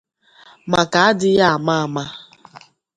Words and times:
maka 0.71 0.97
adịghị 1.09 1.41
ama 1.51 1.73
ama 1.83 2.03